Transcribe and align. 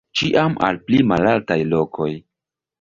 Ĉiam 0.19 0.55
al 0.69 0.79
pli 0.87 1.03
malaltaj 1.13 1.61
lokoj. 1.77 2.11